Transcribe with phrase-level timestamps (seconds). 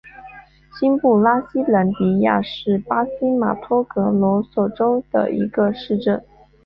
[0.79, 6.25] 新布拉西兰迪亚是巴西马托格罗索州的一个市镇。